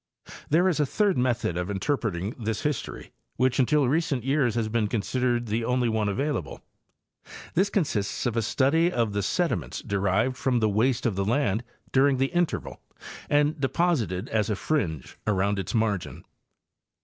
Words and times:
There 0.49 0.67
is 0.67 0.79
a 0.79 0.85
third 0.87 1.15
method 1.15 1.55
of 1.55 1.69
interpreting 1.69 2.31
this 2.39 2.63
history, 2.63 3.11
which 3.35 3.59
until 3.59 3.87
recent 3.87 4.23
years 4.23 4.55
has 4.55 4.67
been 4.67 4.87
considered 4.87 5.45
the 5.45 5.63
only 5.63 5.89
one 5.89 6.09
available; 6.09 6.63
this 7.53 7.69
consists 7.69 8.25
of 8.25 8.35
a 8.35 8.41
study 8.41 8.89
98 8.89 8.89
Hayes 8.89 8.95
and 8.95 9.13
Campbell—Appalachian 9.13 9.13
Geomorphology. 9.13 9.13
of 9.13 9.13
the 9.13 9.69
sediments 10.01 10.33
derived 10.33 10.37
from 10.37 10.59
the 10.59 10.69
waste 10.69 11.05
of 11.05 11.15
the 11.15 11.25
land 11.25 11.63
during 11.91 12.17
the 12.17 12.33
interval 12.33 12.81
and 13.29 13.61
deposited 13.61 14.27
as 14.29 14.49
a 14.49 14.55
fringe 14.55 15.19
around 15.27 15.59
its 15.59 15.75
margin. 15.75 16.23